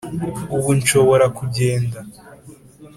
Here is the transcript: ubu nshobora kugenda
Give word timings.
ubu 0.55 0.69
nshobora 0.79 1.25
kugenda 1.37 1.99